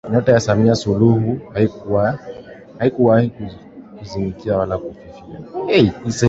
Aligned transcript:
Nyota 0.09 0.31
ya 0.31 0.39
Samia 0.39 0.75
Suluhu 0.75 1.39
haikuwahi 2.79 3.31
kuzimika 3.99 4.57
wala 4.57 4.77
kufifia 4.77 5.39